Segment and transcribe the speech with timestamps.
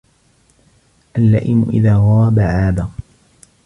[1.17, 2.89] اللَّئِيمُ إذَا غَابَ عَابَ